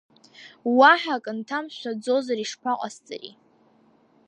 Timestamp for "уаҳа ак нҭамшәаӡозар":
0.77-2.37